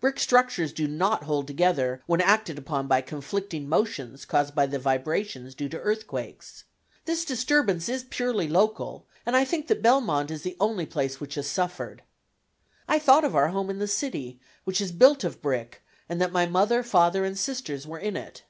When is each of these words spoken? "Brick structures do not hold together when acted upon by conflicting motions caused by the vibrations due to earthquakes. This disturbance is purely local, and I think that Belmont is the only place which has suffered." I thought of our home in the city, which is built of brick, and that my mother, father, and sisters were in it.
"Brick 0.00 0.20
structures 0.20 0.72
do 0.72 0.86
not 0.86 1.24
hold 1.24 1.48
together 1.48 2.00
when 2.06 2.20
acted 2.20 2.58
upon 2.58 2.86
by 2.86 3.00
conflicting 3.00 3.68
motions 3.68 4.24
caused 4.24 4.54
by 4.54 4.66
the 4.66 4.78
vibrations 4.78 5.52
due 5.52 5.68
to 5.68 5.80
earthquakes. 5.80 6.62
This 7.06 7.24
disturbance 7.24 7.88
is 7.88 8.04
purely 8.04 8.46
local, 8.46 9.04
and 9.26 9.34
I 9.34 9.44
think 9.44 9.66
that 9.66 9.82
Belmont 9.82 10.30
is 10.30 10.42
the 10.42 10.56
only 10.60 10.86
place 10.86 11.18
which 11.18 11.34
has 11.34 11.48
suffered." 11.48 12.04
I 12.86 13.00
thought 13.00 13.24
of 13.24 13.34
our 13.34 13.48
home 13.48 13.68
in 13.68 13.80
the 13.80 13.88
city, 13.88 14.38
which 14.62 14.80
is 14.80 14.92
built 14.92 15.24
of 15.24 15.42
brick, 15.42 15.82
and 16.08 16.20
that 16.20 16.30
my 16.30 16.46
mother, 16.46 16.84
father, 16.84 17.24
and 17.24 17.36
sisters 17.36 17.84
were 17.84 17.98
in 17.98 18.16
it. 18.16 18.44